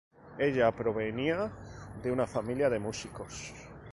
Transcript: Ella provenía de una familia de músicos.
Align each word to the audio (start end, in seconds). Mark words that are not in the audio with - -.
Ella 0.39 0.71
provenía 0.75 1.51
de 2.01 2.11
una 2.11 2.25
familia 2.25 2.71
de 2.71 2.79
músicos. 2.79 3.53